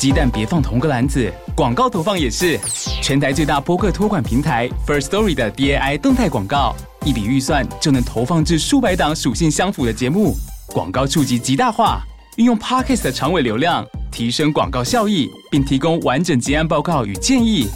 [0.00, 2.58] 鸡蛋别放同个篮子，广告投放也是。
[3.02, 10.34] 全台最大播客托管平台 First Story 的 DAI 动态广告，一笔预算就能投放至数百档属性相符的节目，
[10.68, 12.00] 广告触及极大化。
[12.36, 17.68] 运用 Podcast 的长尾流量，提升广告效益，并提供完整结案报告与建议。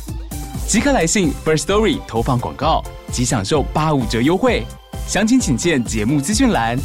[0.66, 2.82] 即刻来信 First Story 投放广告，
[3.12, 4.64] 即享受八五折优惠。
[5.06, 6.78] 详情请见节目资讯栏。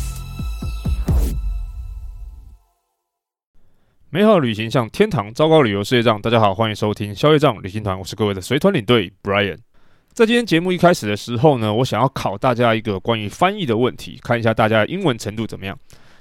[4.12, 6.20] 美好旅行像天堂，糟糕旅游是业障。
[6.20, 9.60] 大家好，欢迎收听消业障旅行团，我是各位的随团领队 Brian。
[10.14, 15.78] 在今天节目一开始的时候呢，我想要考大家一个关于翻译的问题，看一下大家的英文程度怎么样。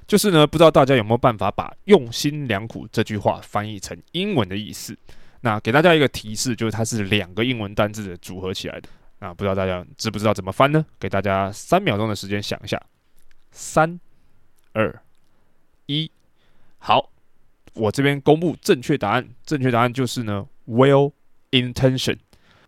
[0.06, 4.94] 就是呢，不知道大家有没有办法把“用心良苦”这句话翻译成英文的意思？
[5.40, 8.88] 那给大家一个提示，就是它是两个英文单字的组合起来的。
[9.20, 10.84] 那不知道大家知不知道怎么翻呢？
[11.00, 12.78] 给大家三秒钟的时间想一下，
[13.50, 13.98] 三、
[14.74, 15.02] 二、
[15.86, 16.10] 一，
[16.76, 17.08] 好。
[17.78, 21.12] 我这边公布正确答案，正确答案就是呢，well
[21.52, 22.16] intention。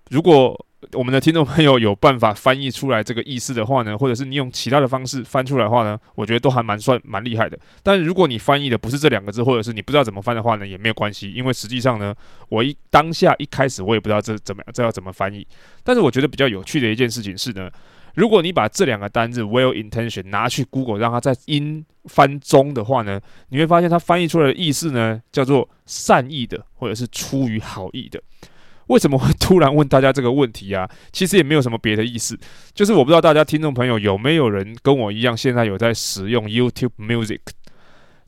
[0.09, 7.59] 如果我们的听众朋友有办法翻译出来这个意思的话呢，或者是你用其他的方式翻出来的话呢，我觉得都还蛮算蛮厉害的。
[7.83, 12.15] 但如果你翻译的不是这两个字，或者是你不知道怎么翻的话呢，也没有关系，因为实际上呢，
[12.49, 15.47] 我一当下一开始我也不知道这怎么样，这要怎么翻译。
[15.85, 17.71] 但是我觉得比较有趣的一件事情是呢。
[18.15, 28.21] 如果你把这两个单字 well intention 拿去 Google 让它在英翻中的话呢，你会发现它翻译出来的意思呢叫做善意的或者是出于好意的。
[28.87, 30.91] 为什么会突然问大家这个问题啊？
[31.13, 32.37] 其实也没有什么别的意思，
[32.75, 37.39] 就是我不知道大家听众朋友有没有人跟我一样现在有在使用 YouTube Music，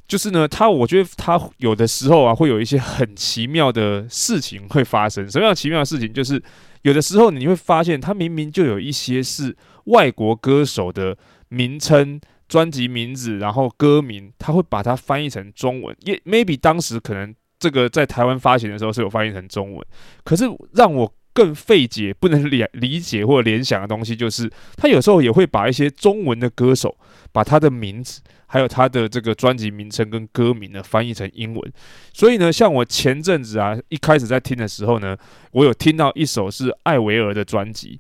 [0.07, 5.29] 就是呢，它我觉得它有的时候啊会有一些很奇妙的事情会发生。
[5.29, 6.13] 什么样奇妙的事情？
[6.13, 6.41] 就是
[6.83, 9.57] 有的时候你会发现它明明就有一些是。
[9.87, 15.97] 外国歌手的名称、专辑名字，然后歌名，他会把它翻译成中文。
[16.03, 19.85] 也 maybe 当时可能这个在台湾发行的时候是有翻译成中文，
[20.23, 20.45] 可是
[20.75, 26.97] 让我更费解、不能理理解或联想的东西，就是他有时候也会把一些中文的歌手，
[27.33, 31.73] 把他的名字，还有他的这个专辑名称跟歌名呢翻译成英文。
[32.13, 35.17] 所以呢，像我前阵子啊，一开始在听的时候呢，
[35.53, 37.99] 我有听到一首是艾维儿的专辑。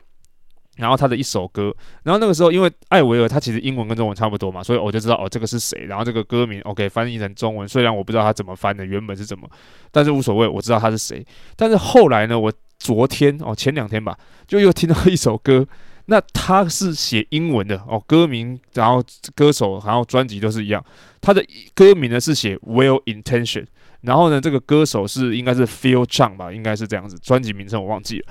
[0.78, 1.72] 然后他的一首歌，
[2.03, 5.84] 然后那个时候因为艾维儿他其实英文跟中文差不多嘛，所以我就知道哦，这个是谁。
[5.84, 9.47] 然后这个歌名 OK 翻译成中文，虽然我不知道他怎么翻的，原本是怎么，
[9.91, 11.25] 但是无所谓，我知道他是谁。
[11.56, 12.50] 但是后来呢，我
[12.82, 15.65] 昨天哦前两天吧，就又听到一首歌，
[16.06, 19.00] 那他是写英文的哦，歌名然后
[19.37, 20.84] 歌手然后专辑都是一样，
[21.20, 21.44] 他的
[21.75, 23.66] 歌名呢是写 Well Intention，
[24.00, 28.26] 然后呢这个歌手是应该是 Phil Chang 吧，应该是这样子，专辑名称我忘记了。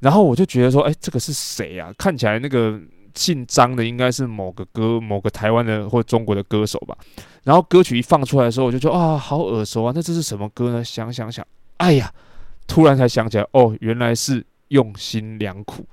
[0.00, 1.92] 然后我就觉得说，哎，这个是谁啊？
[1.96, 2.80] 看起来那个
[3.14, 6.96] 姓张的应该是某个歌、某个台湾的或中国的歌手吧。
[7.44, 9.92] 然后歌曲一放出来的时候，我就觉得啊，好耳熟啊！
[9.94, 10.82] 那这是什么歌呢？
[10.84, 12.12] 想想想，哎呀，
[12.66, 15.86] 突然才想起来，哦，原来是用心良苦。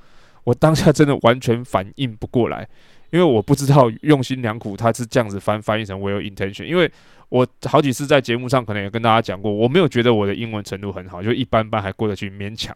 [0.43, 2.67] 我当下真的完全反应不过来，
[3.11, 6.65] 因为我不知道用心良苦它是这样子翻翻译成 well intention。
[6.65, 6.91] 因为
[7.29, 12.75] 我好几次在节目上可能也跟大家讲过，我没有觉得我的英文程度很好，就一般般，还过得去勉强。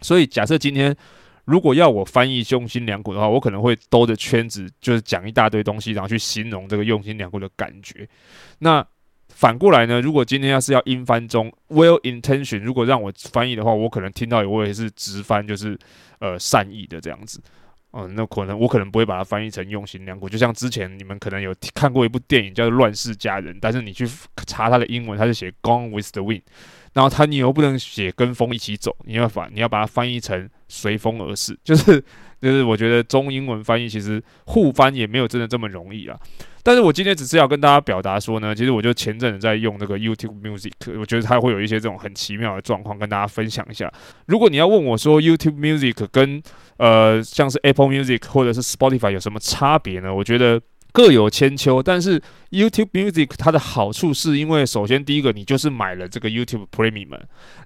[0.00, 0.96] 所以，假设今天
[1.44, 8.08] 如果要我翻译“用心良苦”的话，我可能会兜着圈子，就是讲一大堆东西，然后去形容这个“用心良苦”的感觉。
[8.60, 8.86] 那
[9.38, 10.00] 反过来呢？
[10.00, 15.78] 如果今天要是要英翻中 “well intention”，如果让我翻译的话，我可能听到我也是直翻，就是
[16.18, 17.40] 呃善意的这样子。
[17.92, 20.28] 嗯、那可能我可能不会把它翻译成“用心良苦”。
[20.28, 24.04] 就像之前你们可能有看过一部电影叫做《乱世佳人》，但是你去
[24.44, 26.42] 查它的英文，它是写 “Gone with the Wind”。
[26.92, 32.02] 然后他，你又不能写跟风一起走，你要把你要把它翻译成随风而逝， 就是
[32.40, 36.18] 就是我觉得中英文翻译其实互翻也没有真的这么容易啊。
[36.62, 43.90] 但是我今天只是要跟大家表达说呢，其实我就前阵子在用那个 YouTube Music，我觉得它会有一些这种很奇妙的状况跟大家分享一下。
[44.26, 46.42] 如果你要问我说 YouTube Music 跟
[46.76, 50.14] 呃像是 Apple Music 或者是 Spotify 有什么差别呢？
[50.14, 50.60] 我觉得。
[50.92, 57.18] 各有千秋，但是 YouTube Music 它的好处是因为，首先第一个，你就是买了这个 YouTube Premium，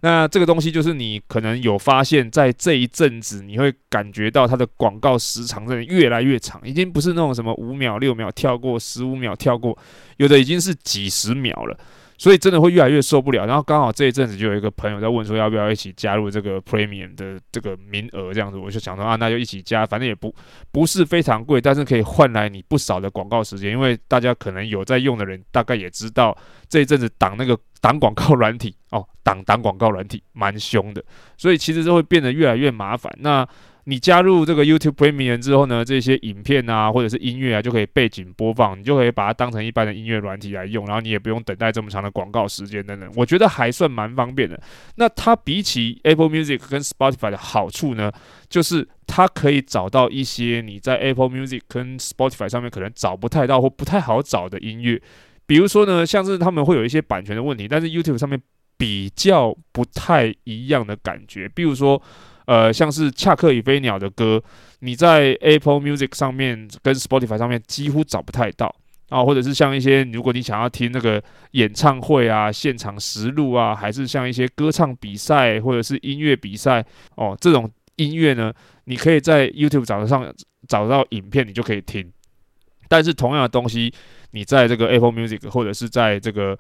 [0.03, 9.77] 那这个东西就是你可能有发现，在这一阵子，你会感觉到它的广告时长真的越来越长，已经不是那种什么五秒、六秒跳过、十五秒跳过，
[10.19, 11.79] 有的已经是几十秒了。
[12.23, 20.33] 所以真的会越来越受不了，然后刚好这一阵子就有一个朋友在问说要不要一起加入这个 Premium 的这个名额这样子，我就想说啊，那就一起加，反正也不
[20.71, 26.33] 不是非常贵，但是可以换来你不少的广告时间，因为大家可能有在用的人大概也知道
[26.69, 31.03] 这一阵子挡那个挡广告软体哦，挡挡广告软体蛮凶的，
[31.37, 33.13] 所以其实就会变得越来越麻烦。
[33.19, 33.45] 那
[33.85, 44.61] 你加入这个 YouTube Premium 之后呢，这些影片啊或者是音乐啊就可以背景播放，你就可以把它当成一般的音乐软体来用，然后你也不用等待这么长的广告时间等等，我觉得还算蛮方便的。
[44.95, 48.13] 那它比起 Apple Music 跟 Spotify 的好处呢，
[48.49, 55.03] 就是它可以找到一些你在 Apple Music 跟 Spotify 上面可能找不太到或不太好找的音乐，
[55.45, 58.41] 比如说呢，像是他们会有一些版权的问题，但是 YouTube 上面
[58.77, 62.01] 比较不太一样的感觉，比如说。
[62.47, 64.43] 呃，像是恰克与飞鸟的歌，
[64.81, 68.75] 你在 Apple Music 上面跟 Spotify 上面几乎找不太到
[69.09, 71.23] 啊，或者是像一些如果你想要听那个
[71.53, 76.85] 演唱会啊、现场实录啊，还是像一些歌唱比赛或者是音乐比赛
[77.17, 78.53] 哦，这种音乐呢，
[78.85, 80.27] 你可以在 YouTube 找得上
[80.67, 82.11] 找到影片，你就可以听。
[82.93, 83.91] 但是同样的东西，
[84.33, 86.55] 你在这个 Apple Music 或者是在这个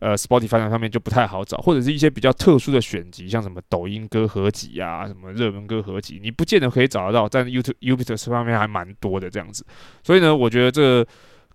[0.00, 9.64] 呃，Spotify 上面就不太好找，或者是一些比较特殊的选集，像什么抖音歌合集啊，什么热门歌合集，你不见得可以找得到，在 YouTube、YouTube 上面还蛮多的这样子。
[10.02, 11.06] 所以呢，我觉得这。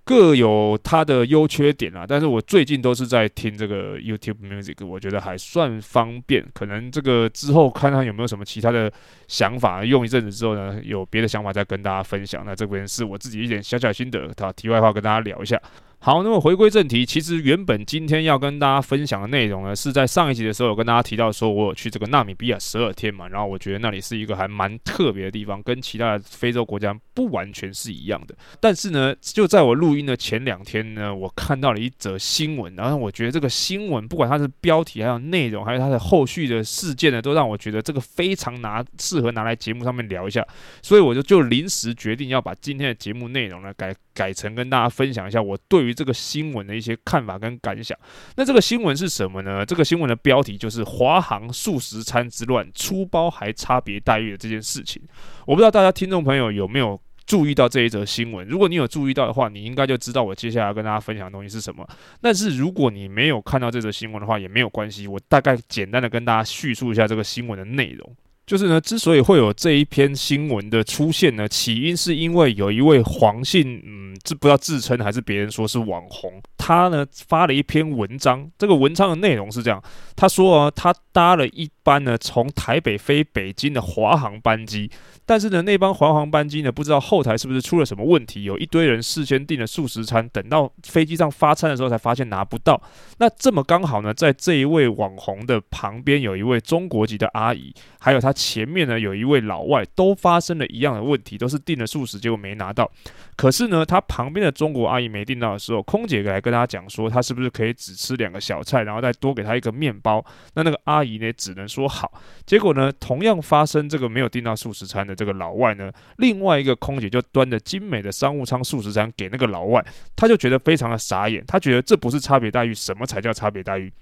[0.03, 6.45] 各有它的优缺点啦，但是我最近都是在听这个 YouTube Music，我觉得还算方便。
[6.53, 8.91] 可能这个之后看看有没有什么其他的
[9.27, 12.43] 想法，用一阵子之后呢，有别的想法再跟大家分享。
[12.45, 15.61] 那这边是我自己一点小小心得，他题外话跟大家聊一下。
[16.03, 28.33] 好，那么回归正题，其实原本今天要跟大家分享的内容呢，是在上一集的时候有跟大家提到说，我有去这个纳米比亚十二天嘛，然后我觉得那里是一个还蛮特别的地方，跟其他的非洲国家不完全是一样的。
[28.59, 40.43] 但是呢，就在我录音的前两天呢，我看到了一则新闻，然后我觉得这个新闻不管它是标题、还有内容、还有它的后续的事件呢，都让我觉得这个非常拿适合拿来节目上面聊一下，
[40.81, 45.91] 所以我就就临时决定要把今天的节目内容呢改改成跟大家分享一下我对于。
[46.01, 47.95] 这个新闻的一些看法跟感想，
[48.35, 49.63] 那这个新闻是什么呢？
[49.63, 54.99] 这个新闻的标题就是“华航素食餐之乱，出包还差别待遇”的这件事情。
[55.45, 58.47] 我不知道大家听众朋友有没有注意到这一则新闻？
[58.47, 61.87] 如果你有注意到的话，你应该就知道我接下来要跟大家分享的东西是什么。
[62.19, 68.15] 但是如果你没有看到这则新闻的话，也没有关系，我大概简单的跟大家叙述一下这个新闻的内容。
[68.51, 79.81] 就是呢，之所以会有这一篇新闻的出现呢，起因是因为有一位黄姓，嗯，这不知道自称还是别人说是网红，他呢发了一篇文章，这个文章的内容是这样，
[80.17, 84.89] 他说啊，他搭了一班呢从台北飞北京的华航班机。
[85.23, 92.81] 但是呢，那班华航班机呢，不知道后台是不是出了什么问题，有一堆人事先订了素食餐，等到飞机上发餐的时候才发现拿不到。
[93.17, 102.91] 那这么刚好呢，在这一位网红的旁边有一位中国籍的阿姨，还有他前面呢有一位老外，都发生了一样的问题，都是订了素食，结果没拿到。
[103.37, 110.23] 可是呢，他旁边的中国阿姨没订到的时候，空姐来跟他讲说，他是不是可以只吃两个小菜，然后再多给他一个面包？
[110.55, 112.11] 那那个阿姨呢，只能说好。
[112.45, 115.15] 结果呢，同样发生这个没有订到素食餐的。
[115.15, 119.85] 这个老外呢，另外一个空姐就端着精美的商务舱素食餐给那个老外，
[120.15, 123.93] 他就觉得非常的傻眼，他觉得这不是差别待遇，什么才叫差别待遇？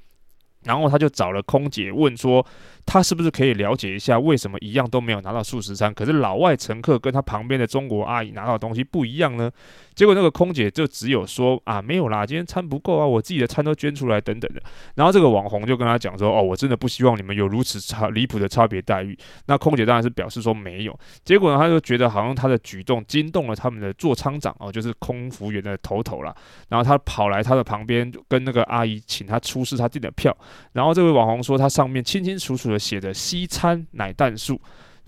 [0.63, 2.45] 然后他就找了空姐问说，
[2.91, 9.51] 他是不是可以了解一下为什么一样都没有拿到素食餐，可是老外乘客跟他旁边的中国阿姨拿到的东西不一样呢？
[9.94, 14.62] 结果那个空姐就只有说啊，没有啦，今天餐不够啊，我自己的餐都捐出来等等的。
[14.95, 19.15] 然后这个网红就跟他讲说，哦，我真的不希望你们有如此差离谱的差别待遇。
[19.45, 21.00] 那空姐当然是表示说没有。
[21.24, 26.33] 结果呢，他就觉得好像他的举动惊动了他们的座舱长哦，就是空服员的头头啦。
[26.69, 30.35] 然后他跑来他的旁边，跟那个阿姨请他出示他订的票。
[30.71, 34.59] 然后这位网红说，他上面清清楚楚的写着西餐奶蛋素。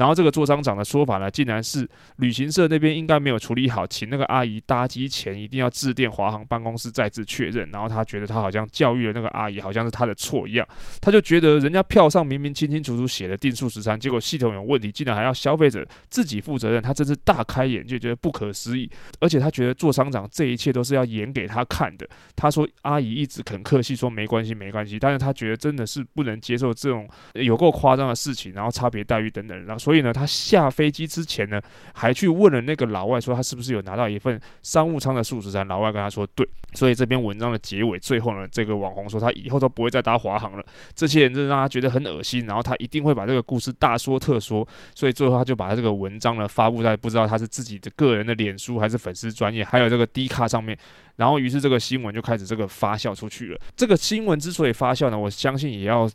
[0.02, 7.70] 然后这个座舱长的说法呢，竟然是旅行社那边应该没有处理好，请那个阿姨搭机前一定要致电华航办公室再次确认。
[7.70, 10.68] 然后他觉得他好像教育了那个阿姨，好像是他的错一样。
[11.00, 18.90] 他就觉得人家票上明明清清楚楚写了定数十三，结果系统有问题，竟然还要消费者自己负责任，他真是大开眼界，觉得不可思议。
[19.20, 22.10] 而且他觉得座舱长这一切都是要演给他看的。
[22.36, 29.91] 他说阿姨一直很客气说没关系没关系，但是他觉得真的是不能接受这种有够夸张的事情，然后差别待遇等等，然后说。
[29.92, 31.62] 所以呢，他下飞机之前呢，
[31.94, 35.68] 还去问了那个老外，说他是不是有拿到一份商务舱的素食餐。
[35.68, 36.48] 老外跟他说对。
[36.74, 40.64] 所以这篇文章的结尾，最后呢，这个网红说他以后都不会再搭华航了。
[40.96, 44.66] 这些人真的让他觉得很恶心，然后他一定会把这个故事大说特说。
[44.96, 50.78] 所以最后他就把他这个文章呢发布在不知道他是自己的个人的脸书还是粉丝专业，还有这个 D 卡上面。
[51.22, 53.60] 然后于是这个新闻就开始这个发酵出去了。
[53.76, 56.10] 这个新闻之所以发酵呢，我相信也要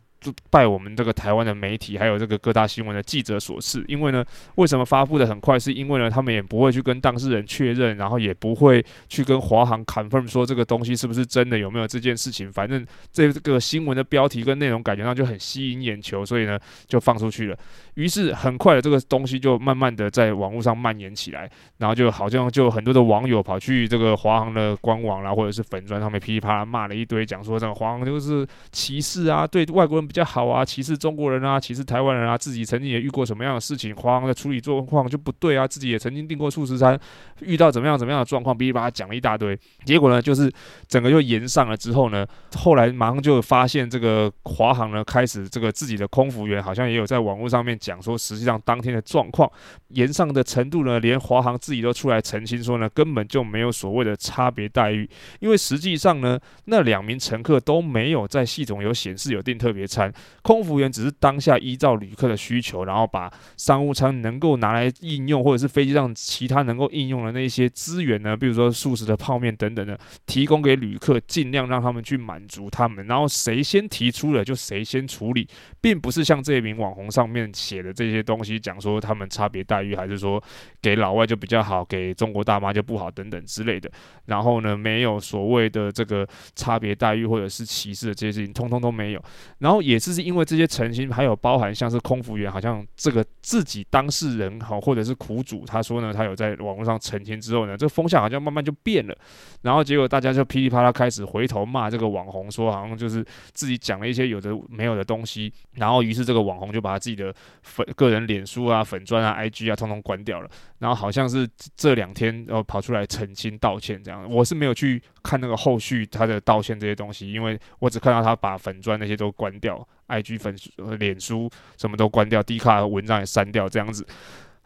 [0.49, 3.81] 拜我们这个台湾的媒体还有这个各大新闻的记者所赐。
[3.87, 4.21] 因为呢，
[4.55, 5.57] 为什么发布的很快？
[5.57, 12.51] 是因为呢，他们也不会去跟当事人确认，然后也不会去跟华航 confirm 说这个东西是不是真的，有没有这件事情。
[12.51, 17.57] 反正这个新闻的标题跟内容感觉上就很吸引眼球，所以呢，就放出去了。
[17.93, 36.99] 于是很快的，这个东西就慢慢的在网络上蔓延起来，然后就好像就很多的网友跑去这个华航的官网啦，或者是粉砖上面噼里啪啦骂了一堆，讲说这个华航就是歧视啊，对外国人比较好啊，歧视中国人啊，歧视台湾人啊，自己曾经也遇过什么样的事情，华航的处理状况就不对啊，自己也曾经订过素食餐，
[37.41, 40.51] 遇到怎么样怎么样的状况，噼里啪啦讲了一大堆，结果呢，就是
[40.87, 42.25] 整个就延上了之后呢，
[42.55, 49.49] 后来马上就发现这个华航呢开始这个自己的空服员好像也有在网络上面讲说，实际上当天的状况
[49.89, 75.47] 延上的程度呢，连华航自己都出来澄清说呢，根本就没有所谓的差别待遇，因为实际上呢，那两名乘客都没有在系统有显示有订特别餐，空服员只是当下依照旅客的需求，然后把商务舱能够拿来应用，或者是飞机上其他能够应用的那些资源呢，比如说素食的泡面等等的，提供给旅客，尽量让他们去满足他们，然后谁先提出了就谁先处理，
[75.81, 80.41] 并不是像这一名网红上面写的这些东西讲说他们差别待遇，还是说
[80.81, 83.89] 给老外就比较好，给中国大妈就不好等等之类的。
[84.25, 89.23] 然后呢，没有所谓的这个差别待遇或者是歧视的这些事情，通通都没有。
[89.59, 99.15] 然后也是是因为这些澄清，还有包含像是空服员，好像这个自己当事人好，或者是苦主，他说呢，他有在网络上澄清之后呢，这个风向好像慢慢就变了。
[99.61, 105.53] 然后结果大家就噼里啪啦开始回头骂这个网红，说好像就是自己讲了一些有的没有的东西。
[105.75, 110.49] 然后于是这个网红就把他自己的粉个人脸书啊、粉专啊、IG 啊，通通关掉了。
[110.79, 114.27] 然后好像是这两天然后跑出来澄清道歉这样。
[114.29, 120.55] 我是没有去看那个后续他的道歉这些东西，因为我只看到他把粉砖那些都关掉，IG 粉
[120.97, 124.05] 脸书什么都关掉，D 卡文章也删掉这样子。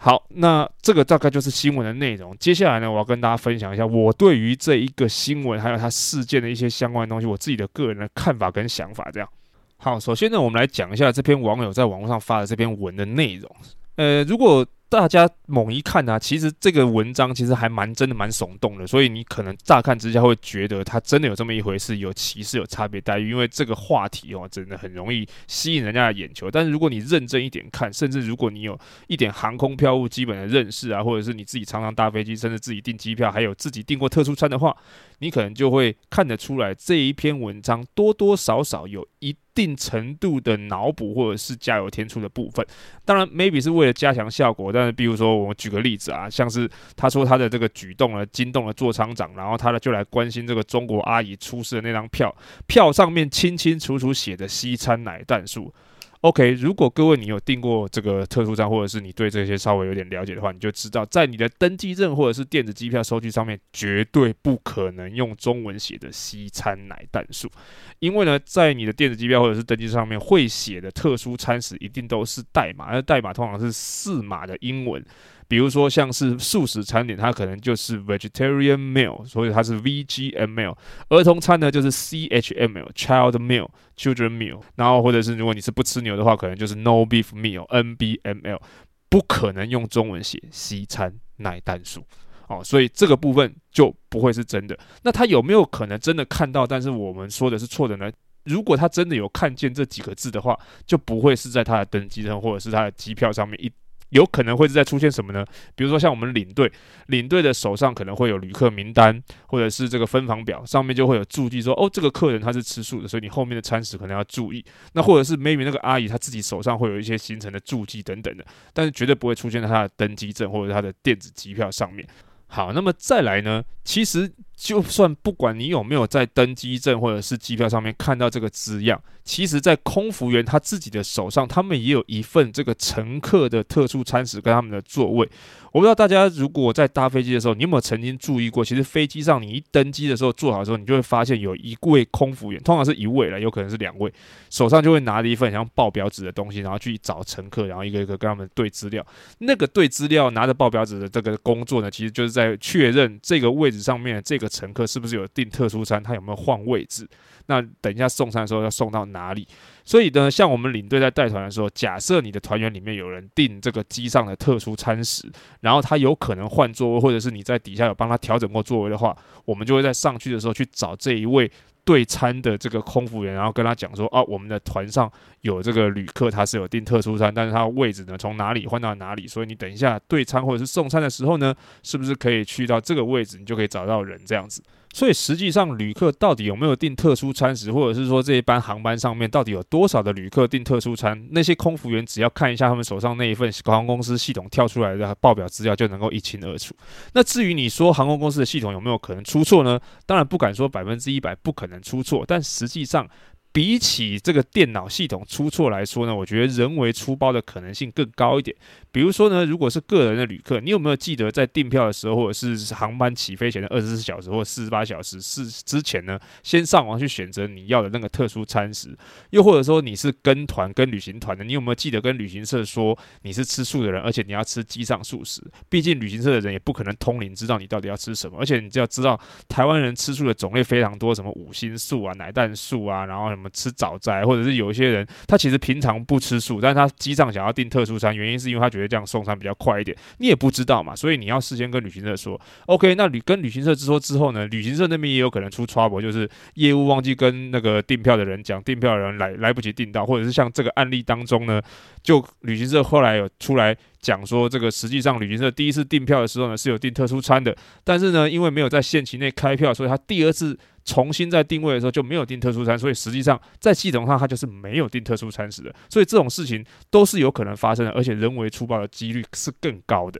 [0.03, 2.35] 好，那这个大概就是新闻的内容。
[2.39, 9.07] 接下来呢，我要跟大家分享一下我对于这一个新闻还有它事件的一些相关的东西，我自己的个人的看法跟想法。
[9.13, 9.29] 这样，
[9.77, 13.55] 好，首先呢，我们来讲一下这篇网友在网络上发的这篇文的内容。
[13.97, 18.85] 呃，如果大家猛一看啊，其实这个文章其实还蛮真的，蛮耸动的。
[18.85, 23.29] 所以你可能乍看之下会觉得它真的有这么一回事，有歧视、有差别待遇。
[23.29, 26.51] 因为这个话题哦，真的很容易吸引人家的眼球。
[26.51, 34.75] 但是如果你认真一点看，甚至如果你有一点航空票务基本的认识啊，或者是你自己常常搭飞机，甚至自己订机票，还有自己订过特殊餐的话，
[35.19, 42.65] 你可能就会看得出来，这一篇文章多多少少有一定程度的脑补或者是加油添醋的部分，
[43.05, 44.69] 当然 maybe 是为了加强效果。
[44.71, 52.35] 但是比如说，我举个例子啊，像是他说他的这个举动呢，惊动了座舱长，然后他呢就来关心这个中国阿姨出示的那张票，
[52.67, 55.73] 票上面清清楚楚写的西餐奶蛋数。
[56.21, 67.49] OK，如果各位你有订过这个特殊餐，或者是你对这些稍微有点了解的话，你就知道，在你的登记证或者是电子机票收据上面，绝对不可能用中文写的西餐奶蛋素，
[67.97, 75.03] 因为呢，在你的电子机票或者是登记上面会写的特殊餐食，一定都是代码，而代码通常是四码的英文。
[75.51, 80.77] 比如说，像是素食餐点，它可能就是 vegetarian meal，所以它是 VGML。
[81.09, 84.61] 儿童餐呢，就是 CHML，child meal，children meal。
[84.75, 88.61] 然后或者是如果你是不吃牛的话，可能就是 no beef meal，NBML。
[89.09, 92.01] 不可能用中文写西餐奶蛋素
[92.47, 94.79] 哦，所以这个部分就不会是真的。
[95.03, 96.65] 那他有没有可能真的看到？
[96.65, 98.09] 但是我们说的是错的呢？
[98.45, 103.69] 如果他真的有看见这几个字的话，就不会是在他的登机证或者是他的机票上面一。
[104.11, 105.45] 有可能会是在出现什么呢？
[105.75, 106.71] 比如说像我们领队，
[107.07, 114.63] 领队的手上可能会有旅客名单，或者是这个分房表，上面就会有注记说，哦，这个客人他是吃素的，所以你后面的餐食可能要注意。
[114.93, 122.07] 那或者是 maybe 那个阿姨她自己手上会有一些行程的注记等等的，但是绝对不会出现在她的登机证或者她的电子机票上面。
[122.47, 124.29] 好，那么再来呢，其实
[124.61, 129.01] 就算不管你有没有在登机证或者是机票上面看到这个字样。
[129.23, 135.27] 其实，在空服员他自己的手上，他们也有一份这个乘客的特殊餐食跟他们的座位。
[135.71, 138.65] 我不知道大家如果在搭飞机的时候，你有没有曾经注意过？
[138.65, 144.11] 其实飞机上你一登机的时候坐好的时候，你就会发现有一位空服员，通常是一位了，有可能是两位，
[144.49, 149.05] 手上就会拿着一份像报表纸的东西，然后去找乘客，然后一个一个跟他们对资料。
[149.37, 157.07] 那个对资料拿着报表纸的这个工作呢，其实就是在确认这个位置上面这个乘客是不是有订特殊餐，他有没有换位置。
[157.47, 159.47] 那等一下送餐的时候要送到哪里？
[159.83, 165.29] 所以呢，像我们领队在带团的时候，假设你的团员里面有人订这个机上的特殊餐食，
[165.61, 171.51] 然后他有可能换座位，或者是你在底下有帮他调整过座位的话，我们就会在上去的时候去找这一位
[171.83, 175.11] 对餐的这个空服员，然后跟他讲说哦，我们的团上
[175.41, 184.61] 有这个旅客，他是有订特殊餐，但是他位置呢从哪里换到哪里，所以你等一下对餐或者是送餐的时候呢，是不是可以去到这个位置，你就可以找到人这样子。
[184.93, 196.75] 所以实际上，旅客到底有没有订特殊餐食，或者是说这一班航班上面到底有多少的旅客订特殊餐，那些空服员只要看一下他们手上那一份航空公司系统跳出来的报表资料，就能够一清二楚。
[197.13, 199.79] 那至于你说航空公司的系统有没有可能出错呢？
[200.05, 203.07] 当然不敢说百分之一百不可能出错，但实际上。
[203.53, 208.55] 比起这个电脑系统出错来说呢，我觉得人为出包的可能性更高一点。
[208.91, 218.97] 比如说呢，如果是个人的旅客，你有没有记得在订票的时候，或者是航班起飞前的二十四小时或四十八小时是之前呢，先上网去选择你要的那个特殊餐食？
[219.29, 225.41] 又或者说你是跟团跟旅行团的，你有没有记得跟旅行社说你是吃素的人，而且你要吃机上素食？
[225.69, 229.17] 毕竟旅行社的人也不可能通灵知道你到底要吃什么，而且你就要知道
[229.47, 233.49] 台湾人吃素的种类非常多，什么五星素啊、奶蛋素啊，然后什么。
[233.53, 239.95] 吃早斋，或者是有一些人，他其实平常不吃素，但是他机上想要订特殊餐，原因是因为他觉得这样送餐比较快一点。
[240.17, 242.39] 你也不知道嘛，所以你要事先跟旅行社说。
[242.65, 251.61] OK，那旅跟旅行社说之后呢，旅行社那边也有可能出 trouble，就是业务忘记跟那个订票的人讲，订票的人来来不及订到，或者是像这个案例当中呢，
[252.03, 253.75] 就旅行社后来有出来。
[254.01, 270.19] 讲说这个实际上旅行社第一次订票的时候呢，是有订特殊餐的，但是呢，因为没有在限期内开票，所以他第二次重新在定位的时候就没有订特殊餐，所以实际上在系统上他就是没有订特殊餐食的，所以这种事情都是有可能发生的，而且人为出包的几率是更高的。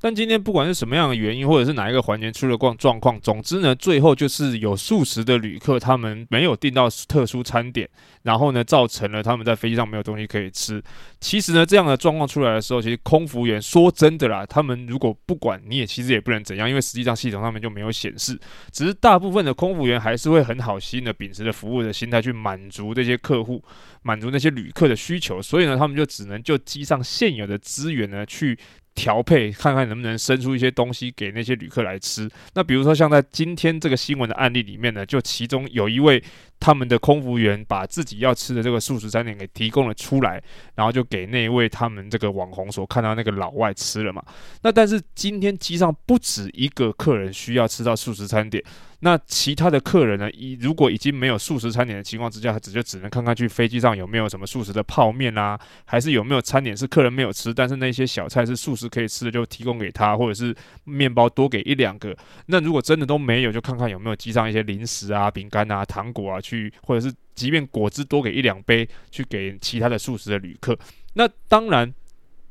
[0.00, 7.88] 但今天不管是什么样的原因，或者是哪一个环节出了状状况，总之呢，最后就是有数十的旅客他们没有订到特殊餐点，
[8.22, 10.80] 然后呢，造成了他们在飞机上没有东西可以吃。
[11.18, 18.38] 其实呢，这样的状况出来的时候，其实空服员说真的啦，他们如果不管你也其实也不能怎样，因为实际上系统上面就没有显示。
[18.70, 23.60] 只是大部分的空服员还是会很好心的秉持着服务的心态去满足这些客户，
[24.02, 28.56] 满足那些旅客的需求，所以呢，他们就只能就机上现有的资源呢去。
[28.98, 32.28] 调配看看能不能生出一些东西给那些旅客来吃。
[32.52, 36.20] 那比如说像在今天这个新闻的案例里面呢，就其中有一位
[36.60, 40.42] 他们的空服员把自己要吃的这个素食餐点给提供了出来，
[40.74, 44.22] 然后就给那位他们这个网红所看到那个老外吃了嘛。
[44.62, 48.62] 那但是今天机上不止一个客人需要吃到素食餐点。
[49.00, 50.28] 那其他的客人呢？
[50.32, 62.12] 一如果已经没有素食餐点的情况之下，他只就只能看看去飞机上有没有什么素食的泡面啊，还是有没有餐点是客人没有吃，但是那些小菜是素食可以吃的，就提供给他，或者是面包多给一两个。
[62.46, 70.78] 那如果真的都没有，就看看有没有机上一些零食啊、饼干啊、糖果啊，去或者是即便果汁多给一两杯，去给其他的素食的旅客。
[71.14, 71.92] 那当然，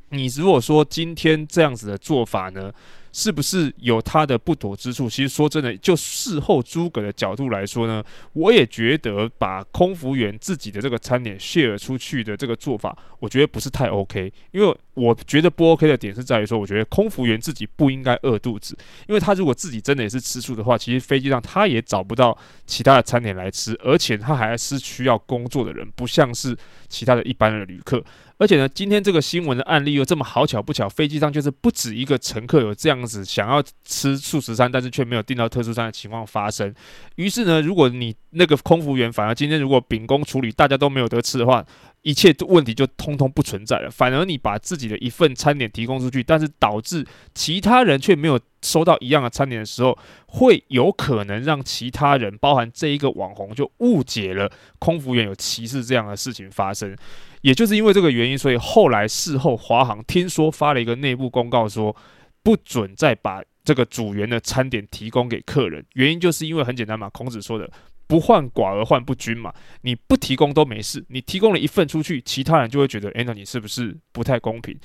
[0.09, 2.71] 你如果说今天这样子的做法呢，
[3.17, 5.09] 是不是有他的不妥之处？
[5.09, 8.03] 其实说真的，就事后诸葛的角度来说呢，
[8.33, 14.31] 我也觉得把空服员自己的这个餐点 share 出去的这个做法，我觉得不是太 OK。
[14.51, 18.77] 因为我觉得不 OK 的点是在于说，我觉得空服员自己不应该饿肚子，
[19.07, 26.55] 因为他如果自己真的也是吃素的话，其实飞机上他也找不到其他的餐点来吃，而且他还是需要工作的人，不像是
[26.87, 28.03] 其他的一般的旅客。
[28.39, 36.73] 而且呢，今天这个新闻的案例又这么好巧不巧，飞机上就是不止一个乘客有这样子想要吃素食餐，但是却没有订到特殊餐的情况发生。
[37.15, 41.65] 于是呢，如果你那个空服员反而今天如果秉公处理，大家都没有得吃的话，
[42.07, 43.91] 一切问题就通通不存在了。
[43.91, 56.95] 反而你把自己的一份餐点提供出去，但是导致其他人却没有收到一样的餐点的时候，会有可能让其他人，包含这一个网红，就误解了空服员有歧视这样的事情发生。
[57.41, 61.93] 也就是因为这个原因，所以后来事后华航听说发了一个内部公告，说
[62.41, 65.85] 不准再把这个组员的餐点提供给客人。
[65.95, 67.69] 原因就是因为很简单嘛，孔子说的
[68.07, 74.77] “不患寡而患不均”嘛，你不提供都没事，你提供了一份出去，其他人就会觉得，诶，那你是不是不太公平？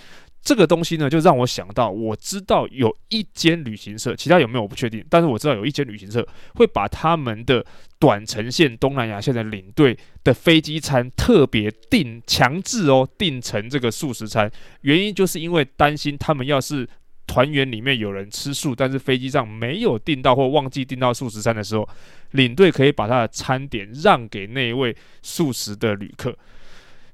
[0.45, 7.65] 这个东西呢，就让我想到，我知道有一间旅行社，其他有没有我不确定，但是我知道有一间旅行社会把他们的
[8.01, 16.89] 短程线东南亚线的领队的飞机餐特别订强制哦，订成这个素食餐，原因就是因为担心他们要是
[17.29, 21.89] 团员里面有人吃素，但是飞机上没有订到或忘记订到素食餐的时候，
[22.33, 26.37] 领队可以把他的餐点让给那一位素食的旅客。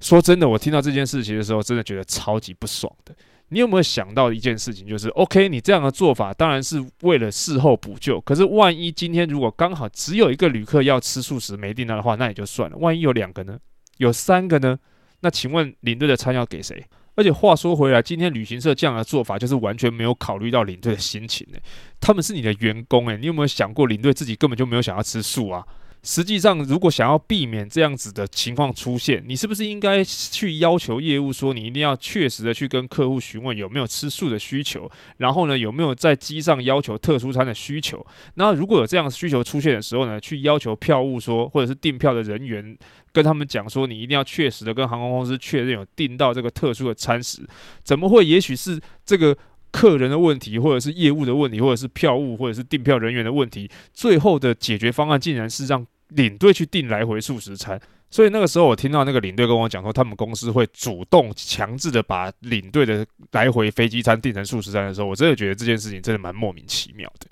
[0.01, 3.15] 说真的，我听到这件事情的时候，真的觉得超级不爽的。
[3.51, 8.21] 你有没有想到一件事情，就是 OK，你这样的做法当然是为了事后补救。
[8.21, 12.77] 可是万一今天如果刚好只有一个旅客要吃素食没订到的话，那也就算了。
[12.77, 13.59] 万一有两个呢？
[13.97, 14.79] 有三个呢？
[15.21, 16.85] 那请问领队的餐要给谁？
[17.19, 21.59] 而且话说回来，今天旅行社这样的做法就是完全没有考虑到领队的心情呢。
[22.01, 25.67] 他们是你的员工诶，你有没有想过领队自己根本就没有想要吃素啊？
[26.09, 38.05] 实际上，如果想要避免这样子的情况出现，你是不是应该去要求业务说，你一定要确实的去跟客户询问有没有吃素的需求，然后呢，有没有在机上要求特殊餐的需求？
[38.37, 42.75] 那如果有这样的需求出现的时候呢，去要求票务说，或者是订票的人员
[43.13, 47.47] 跟他们讲说，你一定要确实的跟航空公司确认有订到这个特殊的餐食，
[47.85, 48.25] 怎么会？
[48.25, 49.37] 也许是这个。
[49.71, 57.81] 客人的问题，或者是业务的问题，或者是票务，或者是订票人员的问题，最后的解决方案竟然是让领队去订来回素食餐。
[58.11, 67.27] 所以那个时候，我听到那个领队跟我讲说，他们公司会主动强制的把领队的来回飞机餐订成素食餐的时候，我真的觉得这件事情真的蛮莫名其妙的。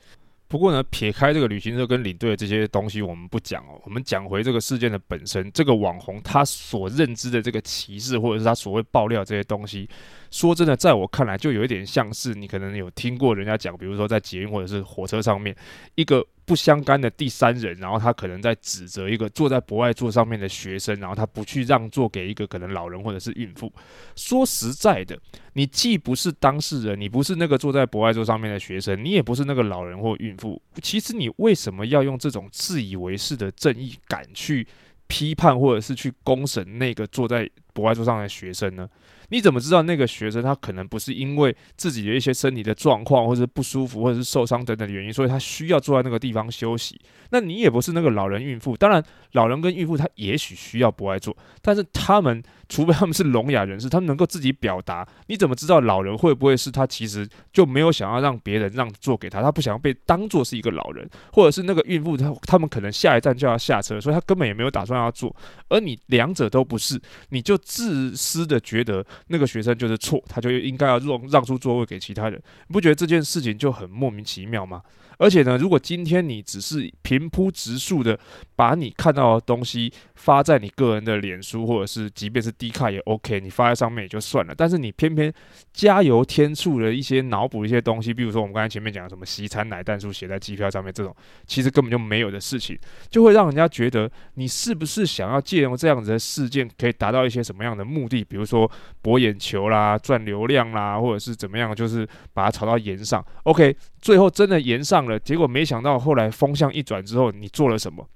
[0.48, 3.80] 不过呢，撇开这个旅行社跟领队的这些东西，我们不讲哦。
[3.84, 9.88] 我们讲回这个事件的本身，这个网红他所认知的这个歧视，或者是他所谓爆料这些东西，
[10.30, 15.56] 说真的，在我看来，就有一点像是你可能有听过人家讲，比如说在捷运或者是火车上面
[15.94, 16.22] 一个。
[16.46, 23.70] 不相干的第三人，然后他可能在指责一个坐在博爱座上面的学生，然后他不去让座给一个可能老人或者是孕妇。
[24.14, 25.18] 说实在的，
[25.54, 30.62] 你既不是当事人，你不是那个坐在博爱座上面的学生，你也不是那个老人或孕妇。
[30.80, 34.64] 其实你为什么要用这种自以为是的正义感去
[35.08, 38.88] 批判或者是去公审那个坐在博爱座上的学生呢？
[39.28, 47.00] 你怎么知道那个学生他可能不是因为自己的一些身体的状况，或者不舒服，或者是受伤等等的原因，所以他需要坐在那个地方休息？
[47.30, 48.76] 那你也不是那个老人、孕妇。
[48.76, 55.06] 当然，老人跟孕妇他也许需要不爱坐，但是他们除非他们是聋哑人士，他们能够自己表达。
[55.26, 65.34] 你怎么知道老人会不会是他其实就没有想要让别人让座给他，他不想要被当做是一个老人，或者是那个孕妇他他们可能下一站就要下车，所以他根本也没有打算要坐。
[65.68, 69.04] 而你两者都不是，你就自私的觉得。
[69.28, 74.82] 那个学生就是错，他就应该要让让出座位给其他人，你不觉得这件事情就很莫名其妙吗？
[75.18, 78.18] 而且呢，如果今天你只是平铺直述的
[78.54, 84.54] 把你看到的东西发在你个人的脸书，或者是即便是 D 卡也 OK，你发在上面也就算了。
[84.56, 85.32] 但是你偏偏
[85.72, 91.14] 加油添醋的一些脑补一些东西，比如说我们刚才前面讲的什么西餐奶蛋书写在机票上面这种，
[91.46, 92.78] 其实根本就没有的事情，
[93.10, 98.22] 就会让人家觉得你是不是想要借用这样子的事件，可以达到一些什么样的目的？
[98.24, 98.70] 比如说
[99.02, 103.24] 博眼球啦、赚流量啦，或者是怎么样，就是把它炒到盐上。
[103.44, 103.74] OK，
[104.06, 105.04] 最后真的延上。
[105.06, 108.08] 了，结果没想到后来风向一转之后，你做了什么？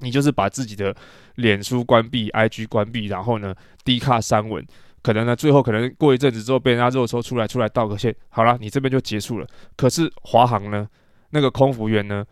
[0.00, 0.94] 你就是把自己的
[1.36, 3.54] 脸书关闭、IG 关闭，然后呢
[3.86, 4.62] 低卡删文，
[5.02, 9.46] 可能呢，最后可能过一阵子之后被人家热搜出来，出来道个歉，好了，你这边就结束了。
[9.78, 10.86] 可是华航呢，
[11.30, 12.22] 那个空服员呢？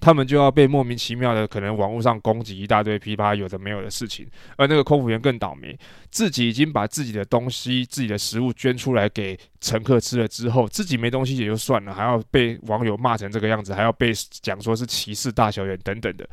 [0.00, 5.78] 他们就要被莫名其妙的可能网络上攻击一大堆噼啪有的没有的事情，而那个空服员更倒霉，
[6.10, 14.10] 自己已经把自己的东西、自己的食物捐出来给乘客吃了之后，自己没东西也就算了，还要被网友骂成这个样子，还要被
[14.42, 16.28] 讲说是歧视大小眼等等的。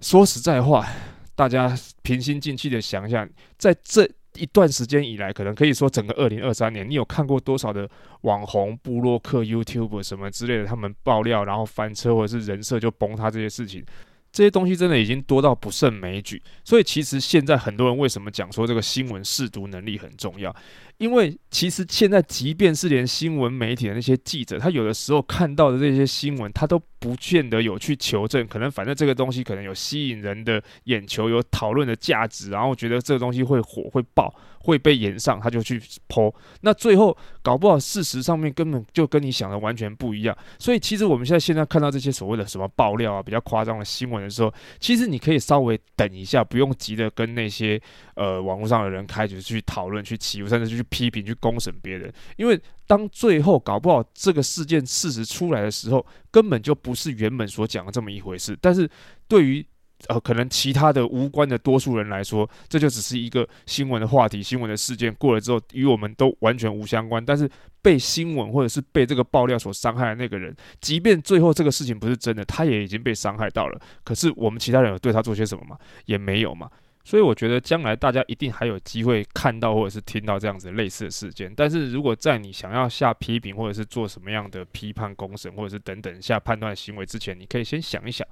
[0.00, 0.86] 说实在话，
[1.34, 4.10] 大家平心静气的想一想，在这。
[4.34, 7.88] 一段时间以来，可能可以说整个二零二三年，你有看过多少的
[8.22, 13.84] 网红、布洛克、YouTube 什么之类的，他们爆料然后翻车或者是人设就崩塌这些事情，
[14.30, 16.40] 这些东西真的已经多到不胜枚举。
[16.64, 20.54] 所以其实现在很多人为什么讲说这个新闻试读能力很重要？
[21.00, 28.46] 因为其实现在，即便是连新闻媒体的那些记者，他有的时候看到的这些新闻，他都不见得有去求证。
[28.46, 36.32] 可能反正这个东西可能有吸引人的眼球，有讨论的价值，然后觉得这个东西会火、会爆、会被延上，他就去剖。
[36.60, 40.36] 那最后搞不好事实上面根本就跟你想的完全不一样。
[40.58, 47.80] 所以其实我们现在现在看到这些所谓的什么爆料啊、比较夸张的新闻的时候，其实你可以稍微等一下，不用急着跟那些
[48.16, 50.84] 呃网络上的人开始去讨论、去起，甚至去。
[50.90, 58.58] 批评去公审别人，因为当最后搞不好这个事件事实出来的时候，根本就不是原本所讲的这么一回事。
[58.60, 58.90] 但是
[59.28, 59.64] 对于
[60.08, 67.24] 呃可能其他的无关的多数人来说，这就只是一个新闻的话题、新闻的事件过了之后，与我们都完全无相关。
[67.24, 67.48] 但是
[67.82, 73.80] 被新闻或者是被这个爆料所伤害的那个人，即便最后这个事情不是真的，他也已经被伤害到了。
[74.04, 75.78] 可是我们其他人有对他做些什么吗？
[76.06, 76.70] 也没有嘛。
[77.02, 81.50] 所以我觉得将来大家一定还有机会看到或者是听到这样子类似的事件。
[81.56, 88.24] 但是如果在你想要下批评或者是做什么样的批判公审或者是等等下判断行为之前，你可以先想一想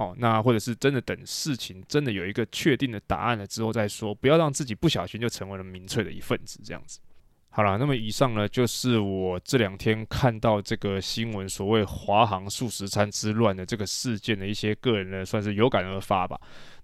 [0.00, 0.14] 哦。
[0.18, 6.98] 那或者是真的等事情真的有一个确定的答案了之后再说，不要让自己不小心就成为了民粹的一份子这样子。
[7.52, 16.40] 好了，那么以上呢就是我这两天看到这个新闻所谓华航素食餐之乱的这个事件的一些个人呢算是有感而发吧。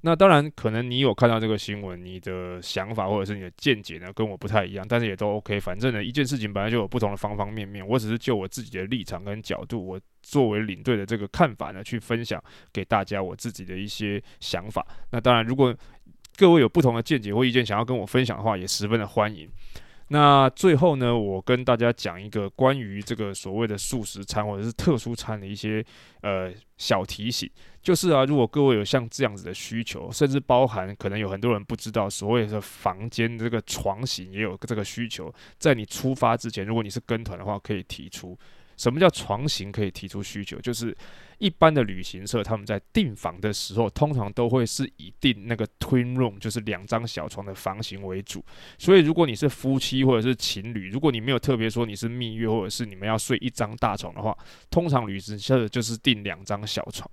[0.07, 5.59] 那当然，可能你有看到这个新闻，你的想法或者是你的见解呢，跟我不太一样，但是也都 OK。
[5.59, 12.40] 反正呢，一件事情本来就有不同的方方面面，我只是就我自己的立场跟角度，我作为领队的这个看法呢，去分享
[12.73, 14.87] 给大家我自己的一些想法。
[15.11, 15.77] 那当然，如果
[16.37, 19.51] 各位有不同的见解或意见想要跟我分享的话，也十分的欢迎。
[20.09, 25.85] 那最后呢，我跟大家讲一个关于这个所谓的素食餐或者是特殊餐的一些
[26.21, 27.51] 呃小提醒，
[27.83, 38.38] 就是啊，如果各位有像这样子的需求，甚至包含可能有很多人不知道，所谓的房间这个床型也有这个需求，在你出发之前，如果你是跟团的话，可以提出。
[38.77, 40.61] 什么叫床型可以提出需求？
[40.61, 40.97] 就是。
[41.39, 48.43] 一般的旅行社，他们在订房的时候，通常都会是以订那个 twin room，就是两张小床的房型为主。
[48.79, 54.35] 所以，如果你是夫妻或者是情侣，如果你没有特别说你是蜜月或者是你们要睡一张大床的话，
[54.71, 57.07] 通常旅行社就是订两张小床。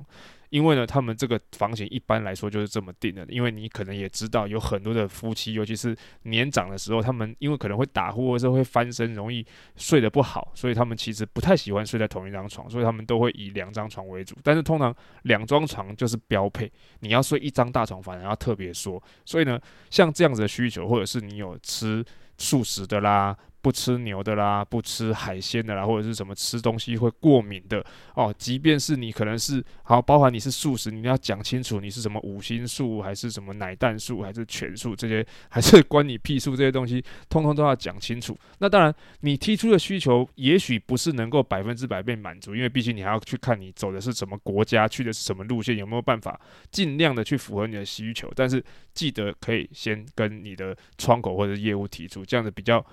[0.54, 3.26] 因为呢，他们这个房型一般来说就是这么定的。
[3.28, 9.44] 因为你可能也知道，有很多的夫妻，尤其是年长的时候，他们因为可能会打呼或者会翻身，容易
[9.78, 14.38] 睡得不好，所以他们其实不太喜欢睡在同一张床，所以他们都会以两张床为主。
[14.44, 19.02] 但是通常两张床就是标配，你要睡一张大床，反而要特别说。
[19.26, 22.06] 所以呢，像这样子的需求，或者是你有吃
[22.38, 23.36] 素食的啦。
[23.64, 28.36] 不吃牛的啦，不吃海鲜的啦，或者是什么吃东西会过敏的哦。
[28.38, 38.38] 即便是你可能是好，包含你是素食，你要讲清楚你是什么五辛素，还是什么奶蛋素，还是全素这些，还是关你屁事这些东西，通通都要讲清楚。
[38.60, 46.38] 那当然，你提出的需求也许不是能够百分之百被满足，因为毕竟你还要去看你走的是什么国家，去的是什么路线，有没有办法
[46.70, 48.30] 尽量的去符合你的需求。
[48.36, 48.62] 但是
[48.94, 52.86] 记得可以先跟你的窗口或者业务提出，这样子比较。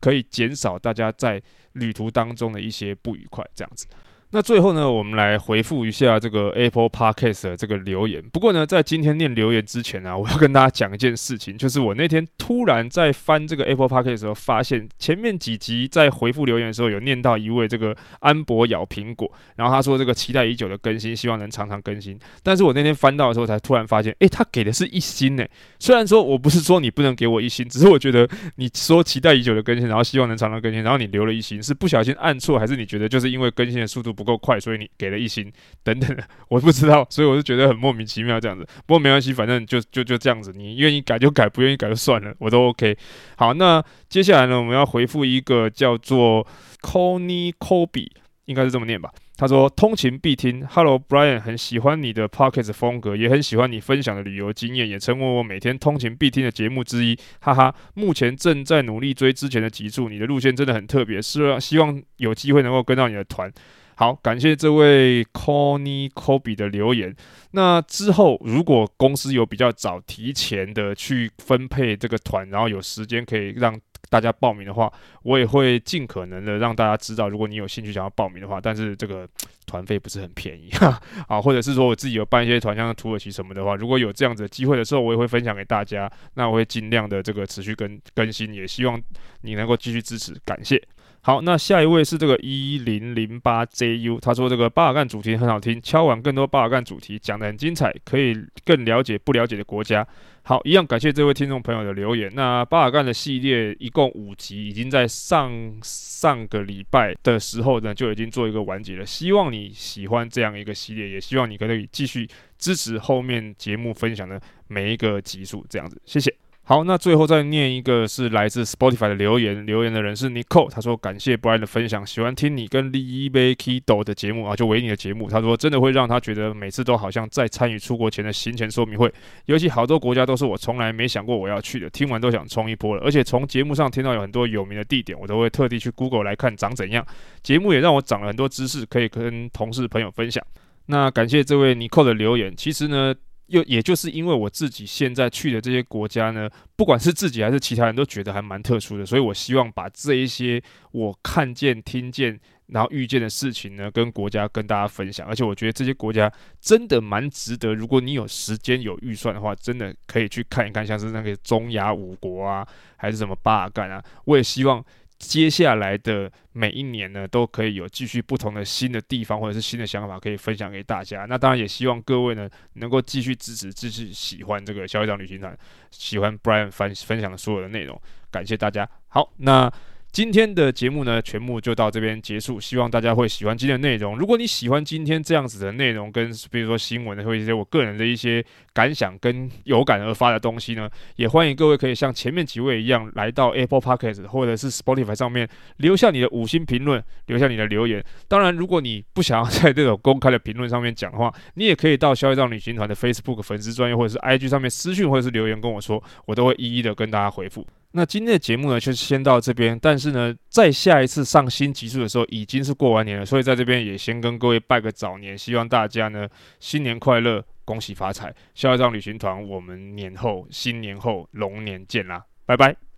[0.00, 3.86] 可以减少大家在旅途当中的一些不愉快，这样子。
[4.34, 8.20] 那最后呢，我们来回复一下这个 Apple Podcast 的这个留言。
[8.32, 22.18] 不过呢，在今天念留言之前呢、 我要跟大家讲一件事情，就是我那天突然在翻这个 Apple Podcast 的时候，发现前面几集在回复留言的时候，有念到一位这个安博咬苹果，然后他说这个期待已久的更新，希望能常常更新。
[22.42, 25.48] 但是我那天翻到的时候，才突然发现，诶，他给的是一星诶。
[25.78, 34.23] 虽然说我不是说你不能给我一星，只是我觉得你说期待已久的更新，然后希望能常常更新，然后你留了一星，是不小心按错，还是你觉得就是因为更新的速度不？
[34.24, 36.16] 不够快，所以你给了一星等等，
[36.48, 38.66] 我不知道，所以我就觉得很莫名其妙这样子。
[38.86, 42.96] 不过没关系，反正就就就这样子，你愿意改就改，不愿意改就算了，我都 OK。
[43.36, 46.46] 好，那接下来呢，我们要回复一个叫做
[46.80, 48.08] Connie Kobe，
[48.46, 49.10] 应该是这么念吧？
[49.36, 57.74] 他说通勤必听，Hello Brian，很喜欢你的 p o c k e t 风格，也很喜欢你分享的旅游经验，也成为我每天通勤必听的节目之一，哈哈。
[57.94, 63.52] 目前正在努力追之前的集数，你的路线真的很特别，希望希望有机会能够跟到你的团。
[63.96, 67.14] 好，感谢这位 Connie Kobe 的留言。
[67.52, 73.78] 那之后，如果公司有比较早提前的去分配这个团，然后有时间可以让
[74.10, 77.28] 大家报名的话，我也会尽可能的让大家知道。
[77.28, 79.28] 如果你有兴趣想要报名的话，但是这个
[79.66, 81.00] 团费不是很便宜哈。
[81.28, 86.10] 啊，或者是说我自己有办一些团，像土耳其什么的话，如果有这样子的机会的时候，我也会分享给大家。
[86.34, 89.00] 那我会尽量的这个持续更更新，也希望
[89.42, 90.82] 你能够继续支持，感谢。
[91.26, 100.06] 好，那下一位是这个一零零八 JU，他说这个巴尔干主题很好听，敲完更多巴尔干主题，讲得很精彩，可以更了解不了解的国家。
[100.42, 102.30] 好，一样感谢这位听众朋友的留言。
[102.34, 105.50] 那巴尔干的系列一共五集，已经在上
[105.82, 109.06] 上个礼拜的时候呢就已经做一个完结了。
[109.06, 116.43] 希望你喜欢这样一个系列，也希望你可以继续支持后面节目分享的每一个集数，这样子，谢谢。
[116.66, 129.12] 好，那最后再念一个是来自 Spotify 的留言，留言的人是 Nicole，他说感谢 Brian 的分享，喜欢听你跟 Lee Kido 的节目啊，就维尼的节目，他说真的会让他觉得每次都好像在参与出国前的行前说明会，
[129.44, 137.06] 尤其好多国家都是我从来没想过我要去的，听完都想冲一波了，而且从节目上听到有很多有名的地点，我都会特地去 Google 来看长怎样，
[137.42, 140.42] 节目也让我长了很多知识，可以跟同事朋友分享。
[140.86, 143.14] 那感谢这位 Nicole 的留言，其实呢。
[143.46, 155.26] 又也就是因为我自己现在去的这些国家呢，不管是自己还是其他人都觉得还蛮特殊的，所以我希望把这一些我看见、听见，然后遇见的事情呢，跟国家跟大家分享。
[155.26, 164.84] 而且我觉得这些国家真的蛮值得，如果你有时间有预算的话，真的可以去看一看，像是那个中亚五国啊，还是什么巴尔干啊，我也希望。
[165.18, 171.24] 接下来的每一年呢，都可以有继续不同的新的地方或者是新的想法可以分享给大家。
[171.26, 175.56] 那当然也希望各位呢能够继续支持、支持喜欢这个小队长旅行团，
[175.90, 178.00] 喜欢 Brian 分分享的所有的内容。
[178.30, 178.88] 感谢大家。
[179.08, 179.72] 好，那
[180.14, 182.60] 今天的节目呢，全部就到这边结束。
[182.60, 184.16] 希望大家会喜欢今天的内容。
[184.16, 188.40] 如果你喜欢今天这样子的内容，跟比如说新闻的或一些我个人的一些
[188.72, 195.48] 感想跟有感而发的东西呢，也欢迎各位可以像前面几位一样，来到 Apple Podcast 或者是 Spotify 上面
[195.78, 198.00] 留下你的五星评论，留下你的留言。
[198.28, 207.66] 当然，如果你不想要在这种公开的评论上面讲的话，你也可以到消业障旅行团的 Facebook 粉丝专页或者是 IG 上面私讯或者是留言跟我说，我都会一一的跟大家回复。
[207.96, 209.78] 那今天的节目呢，就先到这边。
[209.80, 216.28] 但是呢，在下一次上新集数的时候，已经是过完年了，所以在这边也先跟各位拜个早年，希望大家呢
[216.58, 218.34] 新年快乐，恭喜发财。
[218.52, 222.93] 下一张旅行团，我们年后新年后龙年见啦，拜拜。